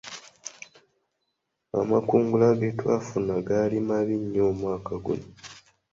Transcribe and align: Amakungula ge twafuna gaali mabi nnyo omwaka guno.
Amakungula 1.79 2.47
ge 2.59 2.69
twafuna 2.79 3.35
gaali 3.47 3.77
mabi 3.87 4.15
nnyo 4.21 4.41
omwaka 4.51 4.93
guno. 5.05 5.27